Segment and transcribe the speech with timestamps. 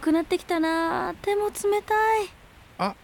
[0.00, 2.28] 寒くなってきたな手も冷たい。
[2.78, 2.94] あ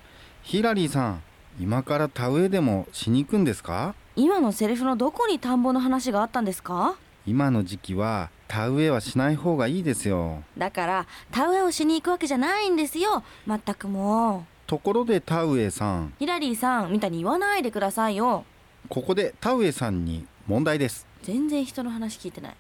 [0.43, 1.22] ヒラリーさん
[1.61, 3.95] 今から田植えでもしに行くんですか？
[4.16, 6.96] 今のセリフのどこに田んぼの話があったんですか？
[7.27, 10.43] 今の時期は田植えはしない方がいいですよ。
[10.57, 13.22] だから田植えをしに行くわけじゃないんですよ。
[13.44, 14.43] まったくもう。
[14.67, 16.14] ところで田植えさん。
[16.18, 18.46] ヒラリーさんみたいに言わないでくださいよ。
[18.89, 21.07] ここで田植えさんに問題です。
[21.22, 22.57] 全然人の話聞いてない。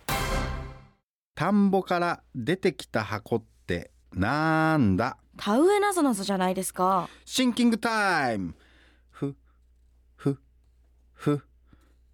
[1.34, 3.55] 田んぼから出てきた箱って
[4.14, 5.16] なんだ？
[5.36, 7.08] 田植えなぞなぞじゃないですか。
[7.24, 8.54] シンキングタイム。
[9.10, 9.36] ふ
[10.16, 10.38] ふ
[11.12, 11.42] ふ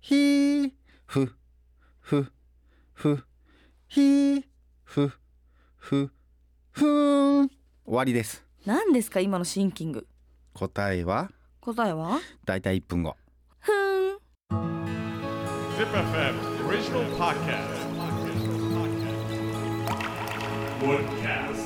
[0.00, 0.72] ひー
[1.06, 1.32] ふ
[2.00, 2.32] ふ
[2.94, 3.24] ふ
[3.88, 4.44] ひー
[4.84, 5.12] ふ
[5.76, 6.10] ふ
[6.72, 7.48] ふーん。
[7.48, 8.44] 終わりです。
[8.64, 10.06] 何ですか今のシンキング。
[10.54, 11.30] 答えは？
[11.60, 12.18] 答えは？
[12.44, 13.16] だいたい1分後。
[13.60, 14.18] ふーん。
[15.76, 16.34] Zip FM
[16.66, 17.82] original podcast.
[20.80, 21.61] Woodcast.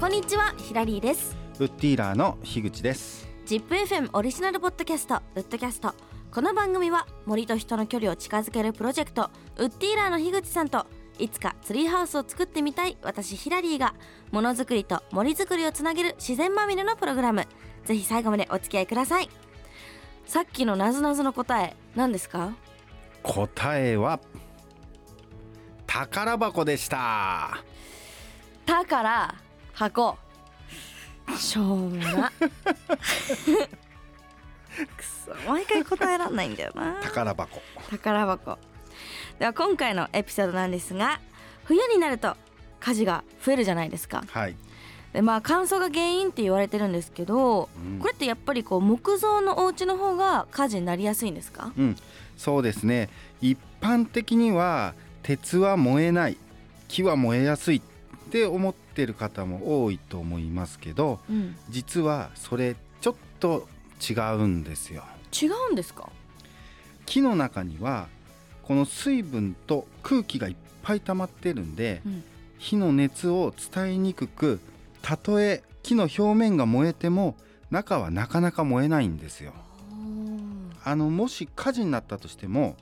[0.00, 1.36] こんにちはヒラリーです。
[1.58, 3.28] ウッディーラーの樋口です。
[3.46, 5.92] ZIPFM オリジナルポッドキャストウッドキャスト。
[6.30, 10.86] この番組は森と人の距離を近づけるプロジェクトウッディーラーの樋口さんと
[11.18, 13.92] いつかツリーハウスを作ってみたい私ヒラリーが
[14.30, 17.48] ものづくりと森づくりをつなげる自然まみれのプログラム。
[17.84, 19.28] ぜひ最後までお付き合いください。
[20.26, 22.54] さっきのなぞなぞの答え何ですか？
[23.24, 24.20] 答えは
[25.88, 27.64] 宝箱でした。
[28.64, 29.34] たから
[29.78, 30.18] 箱。
[31.38, 32.32] しょうもな。
[32.40, 32.50] く
[35.04, 36.96] そ毎回答えらんないんだよな。
[37.00, 37.62] 宝箱。
[37.88, 38.58] 宝箱。
[39.38, 41.20] では今回のエピソードなんですが
[41.64, 42.36] 冬になると
[42.80, 44.24] 火事が増えるじゃないですか。
[44.28, 44.56] はい、
[45.12, 48.00] でまあ乾燥が原因って言われてるんですけど、うん。
[48.00, 51.70] これってやっぱりこう木造のお家の方が火事になりやすいんですか？
[51.78, 51.96] うん、
[52.36, 53.10] そうですね。
[53.40, 56.36] 一般的には鉄は燃えない
[56.88, 57.80] 木は燃えやすいっ
[58.30, 61.56] て思ってる方も多いと思いますけどうん。
[61.70, 63.68] 実はそれちょっと
[64.00, 65.04] 違うんですよ。
[65.32, 66.08] 違うんですか？
[67.06, 68.08] 木の中には
[68.62, 72.22] この水分と空気がいっぱい溜まってるんで、うん。
[72.58, 74.60] 火の熱を伝えにくく
[75.00, 77.36] たとえ木の表面が燃えても
[77.70, 79.52] 中はなかなか燃えないんですよ。
[80.84, 82.76] あのもし火事になったとしても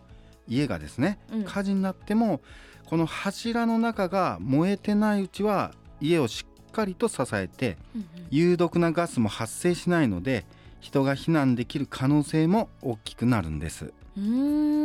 [0.48, 1.44] 家がですね、うん。
[1.44, 2.40] 火事になっても
[2.86, 7.76] この柱の中が燃えてないうちは家をしっかりと支えて
[8.30, 10.44] 有毒なガスも発生しないので
[10.80, 13.92] 人が避難できる可能性も大きくなるんです。
[14.16, 14.84] うーん。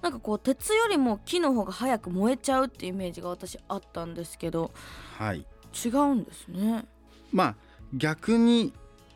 [0.00, 4.70] なんかこう鉄よりも木の方が早く燃えちゃうってイメージが私あったんですけど
[5.18, 5.46] はい。
[5.84, 6.84] 違うんですね。
[7.32, 7.56] まあ
[7.94, 8.72] 逆に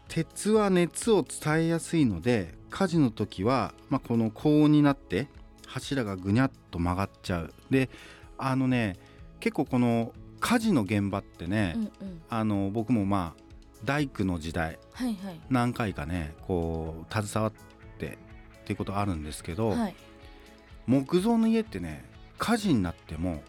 [0.09, 5.29] 鉄は熱を伝えやすいので火事の時は、まあ、この高温になって
[5.67, 7.55] 柱がぐにゃっと曲がっちゃう。
[7.71, 7.89] で
[8.39, 8.97] あのね
[9.41, 12.23] 結構この火事の現場ってね、うんうん。
[12.29, 13.43] あの僕もまあ
[13.85, 15.41] 大工の時代はいはい。
[15.51, 17.53] 何回かねこう携わっ
[17.99, 19.95] てっていうことあるんですけど、はい。
[20.87, 22.05] 木造の家ってね
[22.39, 23.43] 火事になっても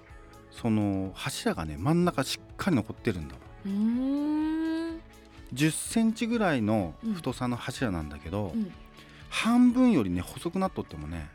[0.51, 3.39] その柱がね真ん中しっかり残ってるんだわ。
[3.65, 5.01] うーん。
[5.53, 8.71] 10センチぐらいの太さの柱なんだけど、うん。
[9.29, 11.29] 半分よりね細くなっとってもね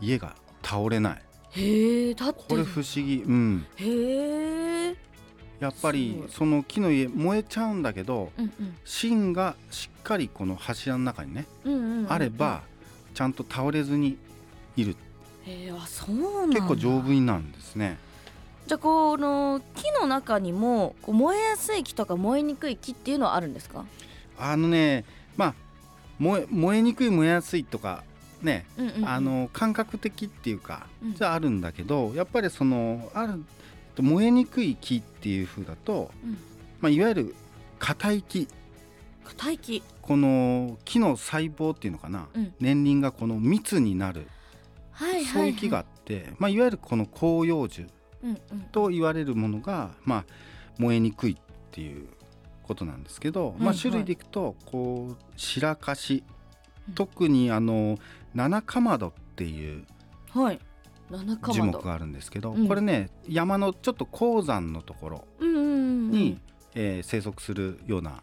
[0.00, 1.22] 家が倒れない。
[1.52, 3.22] へえ立ってるこれ不思議。
[3.26, 3.66] うん。
[3.76, 4.69] へえ
[5.60, 8.76] やっぱすりその木の家燃えちゃうんだけどうんうん。
[8.84, 11.46] 芯がしっかりこの柱の中にね、
[12.08, 12.62] あれば
[13.14, 14.16] ちゃんと倒れずに
[14.76, 14.96] いる。
[15.44, 17.98] へえあそう結構丈夫になるんですね。
[18.66, 23.84] じゃあこの木の中にもこう燃えやすい木とか燃えにくい木っていうのはあるんですか？
[24.38, 25.04] あのね
[25.36, 25.54] まあ
[26.18, 28.04] 燃え燃えにくい燃えやすいとか
[28.42, 28.64] ね、
[29.04, 31.14] あの感覚的っていうかうん。
[31.14, 33.42] じゃああるんだけどやっぱりそのある
[34.02, 36.38] 燃えにくい木っていう風だと、うん。
[36.80, 37.34] まあ、いわゆる
[37.78, 38.48] 硬い木。
[39.24, 39.82] 硬い木。
[40.02, 42.54] この木の細胞っていうのかな、うん。
[42.60, 44.26] 年輪がこの密になる、
[44.90, 47.86] はいはい、はい、そういう木があって、まあ、いわゆるこの広葉樹
[48.22, 48.60] うんうん。
[48.72, 50.24] と言われるものが、まあ、
[50.78, 51.36] 燃えにくいっ
[51.70, 52.08] ていう
[52.62, 53.78] ことなんですけど、まあ、はい。
[53.78, 56.22] 種類でいくとこう白樫。
[56.88, 56.94] うん。
[56.94, 57.98] 特にあの
[58.34, 59.84] 七かまどっていう
[60.30, 60.60] はい
[61.52, 62.68] 樹木があるんですけど、うん。
[62.68, 66.38] これね山のちょっと高山のところに、
[66.74, 68.22] えー生息するような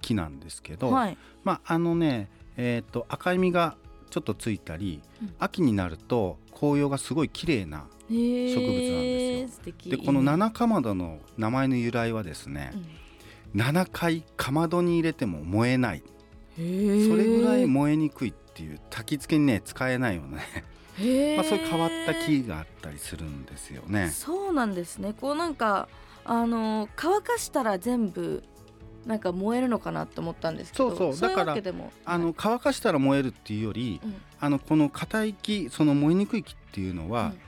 [0.00, 1.18] 木なんですけど、はい。
[1.44, 3.76] まああのね、えー、と赤い実が
[4.10, 5.34] ちょっとついたり、うん。
[5.38, 9.58] 秋になると紅葉がすごい綺麗な植物なんです
[9.88, 9.96] よ。
[9.96, 12.72] でこの七かまどの名前の由来はですね、
[13.54, 13.60] うん。
[13.60, 16.02] 7回かまどに入れても燃えない。
[16.56, 20.40] それぐらい燃えにくいっていう焚き付けにね使えないよね、
[21.36, 24.10] まあ、そういう変わった木があったりするんですよね。
[24.10, 25.14] そうなんですね。
[25.20, 25.88] こうなんか
[26.24, 28.42] あの乾かしたら全部
[29.06, 31.30] なんか燃えるのかなって思ったんですけどそうそう。
[31.30, 31.56] だから
[32.04, 34.14] あの乾かしたら燃えるっていうよりうん。
[34.40, 37.38] あのこの硬い木その燃えにくい木っていうのは、うん。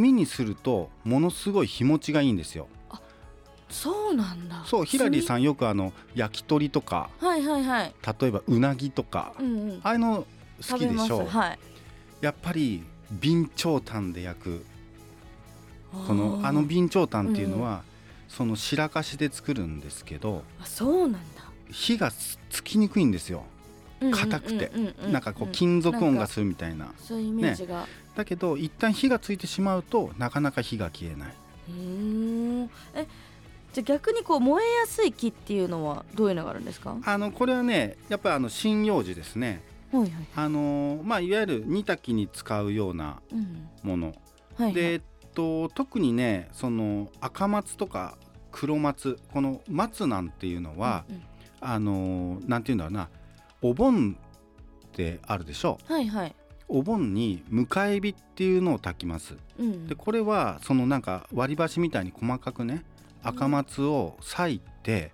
[0.16, 2.68] にするとものすごい日持ちがいいんですよ。
[3.68, 4.62] そうなんだ。
[4.64, 7.94] そうヒラリーさんんよくあの焼き鳥とかはいはいはい。
[8.20, 9.80] 例えばうなぎとか、うんうん。
[9.82, 10.26] ああいうの
[10.66, 11.58] 好きでしょう、はい
[12.20, 12.82] やっぱり
[13.20, 14.64] 備長炭で焼く。
[16.06, 17.82] このーあの備長炭っていうのは、
[18.28, 21.18] その白かしで作るんですけどあそうなんだ。
[21.70, 23.44] 火がつつきにくいんですよ、
[24.12, 24.70] 硬くて。
[24.74, 26.92] うんうんうんなんかこう金属音がするみたいな。
[26.98, 31.34] そういうイメージが、だけど一旦火がついてしまうとなかなか火が消えない。
[31.70, 32.64] うー。
[32.64, 33.06] んえ
[33.72, 36.90] じゃあ逆にこう燃えやすい木っていうのはどういうのがあるんですか？
[36.90, 39.62] はあのこれはねやっぱりあの針葉樹ですね
[40.34, 43.68] あのまあいわゆる煮炊きに使うようなうん。
[43.82, 44.74] ものはいはい。
[44.74, 45.00] で、えっ
[45.34, 48.16] と、特にねその赤松とか
[48.50, 51.22] 黒松この松なんていうのは、うんうん。
[51.60, 53.08] あのなんていうんだろうな
[53.62, 54.16] お盆
[54.86, 55.78] ってあるでしょ？
[55.86, 56.34] はいはい。
[56.68, 59.36] お盆に迎え火っていうのを炊きます。
[59.58, 62.84] うんでこれはそのなんか割り箸みたいに細かくね
[63.22, 65.12] 赤松を裂いて、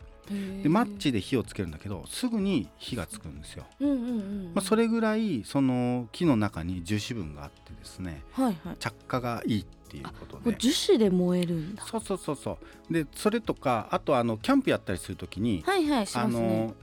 [0.62, 8.76] でマッチで火をつけるんだけどすぐに火がつくんですよ、うんうんうんまあ、それぐらいその木の中に樹脂分があってですねはいはい。
[8.78, 10.56] 着火がいいっていうことで。
[10.56, 11.84] 樹脂で燃えるんだ。
[11.84, 12.58] そうそうそうそ
[12.90, 12.92] う。
[12.92, 16.74] でそれとかあとあのキャンプやったりするときに、はいはいしあの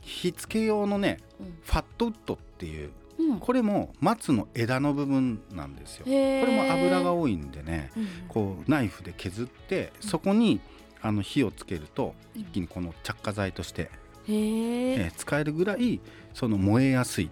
[0.00, 1.20] 火付け用のね
[1.62, 3.40] ファットウッドっていううん。
[3.40, 6.04] これも松の枝の部分なんですよ。
[6.04, 10.60] これも油が多いんでねうんこうナイフで削ってそこに
[11.04, 13.86] あの火をつけると一気にこの着火剤として、へ
[14.32, 16.00] ええー使えるぐらい
[16.32, 17.30] その燃えやすい。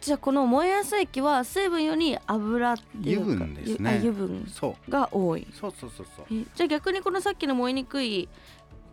[0.00, 3.96] じゃあこの燃えやすい木は水分より油っていうか油分ですね。
[3.98, 4.90] 油分そう。
[4.90, 5.46] が多い。
[5.52, 8.26] そうそうそうそう、えじゃあ逆にこのさっきの燃えにくい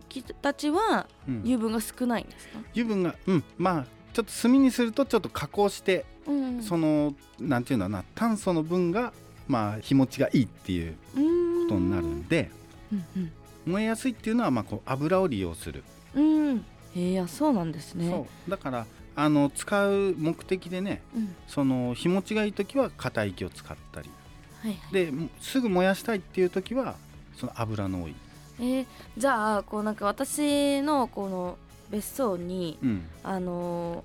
[0.10, 1.40] 木たちはうん。
[1.46, 3.44] 油分が少ないんですか、油分がうん。
[3.58, 6.62] まあちょっと炭にするとちょっと加工して、うん。
[6.62, 9.14] そのなんていうんだろうな炭素の分が
[9.48, 10.98] まあ日持ちがいいっていう
[11.70, 12.67] ことになるんでうん
[13.66, 15.84] 燃えやすいっていうのはまあこう油を利用する、
[16.16, 16.24] うん。
[16.24, 18.10] うんえー、あそうなんですね。
[18.10, 18.52] そう。
[18.52, 18.86] だから
[19.16, 21.36] あの使う目的でねうん。
[21.48, 24.10] その日持ちがいい時は硬い木を使ったり。
[24.62, 24.94] はいはい。
[24.94, 26.96] ですぐ燃やしたいっていう時は
[27.38, 28.16] その油の多い、
[28.60, 28.86] えー、
[29.18, 31.58] じゃあこうなんか私のこの
[31.90, 34.04] 別荘にうん、あの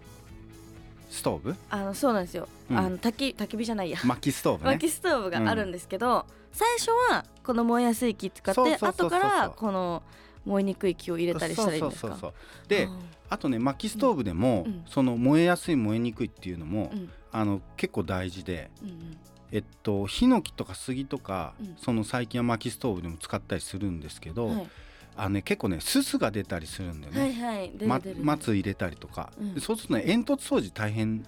[1.12, 1.50] ストーブ？
[1.50, 2.78] ーあのそうなんですよ、うん。
[2.78, 3.98] あの焚き焚き火じゃないや。
[4.02, 4.72] 薪ストーブね。
[4.72, 10.02] 薪ストーブがあるんですけど、最初はこの燃えやすい木使って後からこの
[10.46, 12.32] 燃えにくい木を入れたりしたらいいんですか？
[12.66, 12.88] で
[13.28, 14.84] ああとね薪ストーブでも、うん。
[14.88, 16.90] その燃えやすい燃えにくいっていうのも、
[17.30, 19.18] あの結構大事でうんうん。
[19.52, 21.76] えっとヒノキとか杉とか、うん。
[21.76, 24.68] その最近は薪ストーブでも使ったりするんですけど、はい
[25.16, 29.54] あのね結構ねすすが出たりするんだよね、はいはいま松入れたりとか、うん。
[29.54, 31.24] でそうするとね煙突掃除大変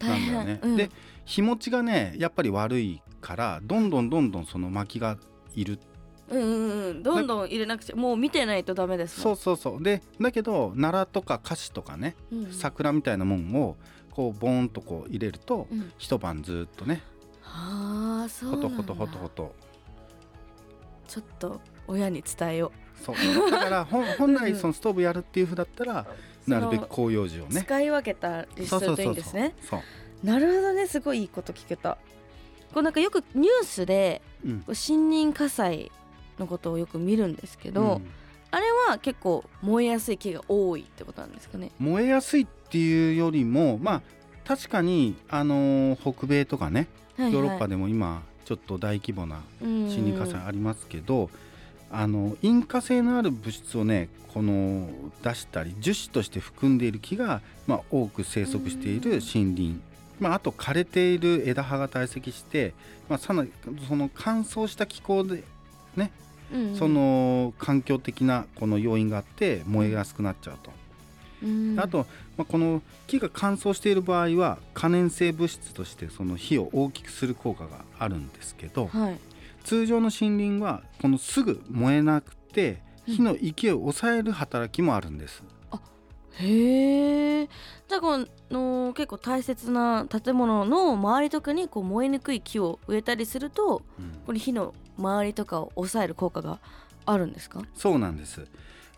[0.00, 0.76] なんだよね、うん。
[0.76, 0.90] で
[1.24, 5.18] 日持ちがねやっぱり悪いからどんどんどんどんその薪が
[5.54, 5.78] いる。
[6.28, 7.02] うんうんうん。
[7.02, 9.82] どんどん入れなくちゃもう見てないとダメですもそうんそうそう。
[9.82, 12.44] でだけど奈良とか菓子とかねうん。
[12.44, 13.76] うん桜みたいなもんを
[14.10, 15.92] こうボーンとこう入れると、うん。
[15.98, 17.02] 一晩ずっとね
[17.42, 19.54] はあそうほとほとほとほと
[21.06, 22.72] ちょっと親に伝えよ
[23.04, 23.50] そう。
[23.50, 26.06] だから本 本来そのストーブやるっていうふうだったら
[26.46, 27.60] うなるべく広葉樹をね。
[27.62, 29.54] 使い分けたりするといいんですね。
[29.68, 29.80] そう
[30.26, 31.98] なるほどねすごいいいこと聞けた。
[32.72, 34.64] こうなんかよくニュースでうん。
[34.66, 35.92] 森林火災
[36.38, 38.06] のことをよく見るんですけど、うん。
[38.50, 41.72] あれは結構燃えやすい木が多いってことなんですかね。
[41.78, 44.02] 燃えやすいっていうよりもまあ
[44.44, 46.86] 確かにあのー北米とかね
[47.18, 51.30] ヨーロッパでも今ちょっと大規模な森林火災ありますけど、
[51.94, 54.88] あの引火性のある物質をねこの
[55.22, 59.74] 出したり樹脂として含んでいる木が、まあ、多く生息している森林、
[60.18, 62.74] まあ、あと枯れている枝葉が堆積して、
[63.08, 63.50] まあ、さらに
[63.88, 65.44] その乾燥した気候で
[65.94, 66.10] ね、
[66.52, 66.76] うんうん。
[66.76, 70.72] その環境的なこの要因があって燃えやすくなっちゃうと。
[71.44, 71.78] うん。
[71.78, 79.18] あと、まあ、この木が乾燥している場合は可燃性物質としてその火を大きくする効果があるんですけどはい
[79.64, 85.42] 通常の森林はこのすぐ燃えなくて火の勢いを抑える働きもあるんです。
[86.36, 87.48] へえ。
[87.88, 94.20] じゃあこの結構大切な建物の周りとかにこう燃えにくい木を植えたりするとうん。
[94.26, 96.58] これ火の周りとかを抑える効果が
[97.06, 97.62] あるんですか？
[97.74, 98.46] そうなんです。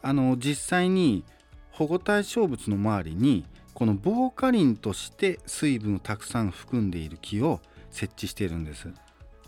[0.03, 1.25] あの実際に
[1.71, 3.45] 保護対象物の周りに
[3.75, 8.89] この防火林として水分をたくさん含んでいる木を設置しているんです。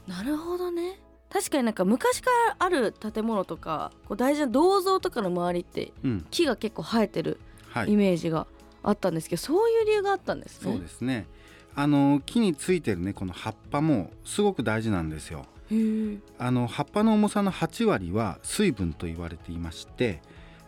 [0.06, 6.26] なるほどね確かになんか昔からある建物とかこう大事な銅像とかの周りってうん。
[6.30, 7.38] 木が結構生えてる
[7.74, 7.96] イはい。
[7.96, 8.46] メージが
[8.82, 10.72] あったんですけど、そういう理由があったんですね。
[10.72, 11.26] そうですね。
[11.74, 15.44] あの木についてるねこの葉っぱもすごく大事なんですよ。
[16.38, 20.22] あの葉っぱの重さの8割は水分と言われていまして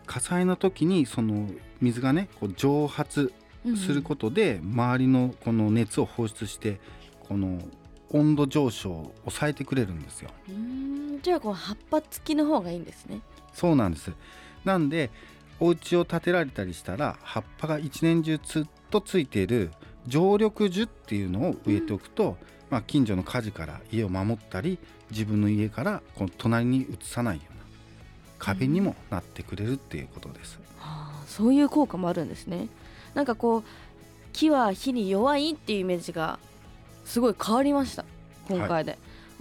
[0.05, 1.49] 火災の時にその
[1.81, 3.33] 水がねこう蒸発
[3.75, 6.79] することで周りのこの熱を放出して
[7.27, 7.59] この
[8.13, 10.57] 温度上昇を抑えてくれるんですようんう
[11.17, 13.21] んじゃあこう葉っぱ付きの方がいいんですね。
[13.53, 14.11] そうなんです
[14.65, 15.09] なんで
[15.59, 19.71] お家を建てられたりしたら葉っぱが一年中ずっとついている
[20.07, 22.37] 常緑樹っていうのを植えておくと、
[22.71, 24.79] まあ、近所の火事から家を守ったり
[25.11, 27.61] 自分の家からこの隣に移さないような
[28.39, 30.59] 壁にもなってくれるっていうことです。
[30.79, 32.67] はあ、そういう効果もあるんですね。
[33.13, 33.63] なんかこう
[34.33, 36.39] 木は火に弱いっていうイメージが
[37.05, 38.05] すごい変わりました
[38.47, 38.97] 今回で、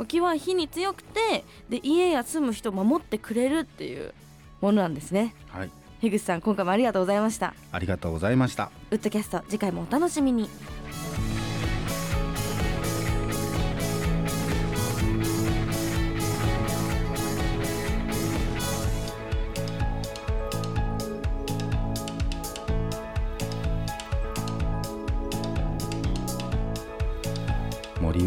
[0.07, 4.14] 木は火に強くてで家や住む人を守ってくれるっていう
[4.61, 5.35] ものなんですね。
[5.49, 7.55] はい、樋口さん今回もありがとうございました。
[7.73, 8.71] ありがとうございました。
[8.90, 10.49] ウッドキャスト次回もお楽しみに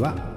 [0.03, 0.33] 森は暖かい。